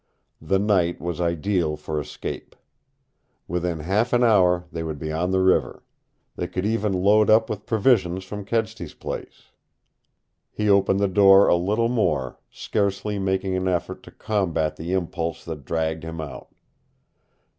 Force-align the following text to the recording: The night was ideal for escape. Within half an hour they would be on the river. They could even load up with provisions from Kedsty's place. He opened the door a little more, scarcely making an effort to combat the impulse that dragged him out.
The 0.41 0.57
night 0.57 0.99
was 0.99 1.21
ideal 1.21 1.77
for 1.77 1.99
escape. 2.01 2.55
Within 3.47 3.81
half 3.81 4.13
an 4.13 4.23
hour 4.23 4.65
they 4.71 4.81
would 4.81 4.97
be 4.97 5.11
on 5.11 5.29
the 5.29 5.41
river. 5.41 5.83
They 6.35 6.47
could 6.47 6.65
even 6.65 6.91
load 7.03 7.29
up 7.29 7.51
with 7.51 7.67
provisions 7.67 8.23
from 8.23 8.43
Kedsty's 8.43 8.95
place. 8.95 9.51
He 10.51 10.67
opened 10.71 11.01
the 11.01 11.07
door 11.07 11.47
a 11.47 11.55
little 11.55 11.87
more, 11.87 12.39
scarcely 12.49 13.19
making 13.19 13.55
an 13.55 13.67
effort 13.67 14.01
to 14.01 14.09
combat 14.09 14.75
the 14.75 14.91
impulse 14.93 15.45
that 15.45 15.65
dragged 15.65 16.01
him 16.03 16.19
out. 16.19 16.47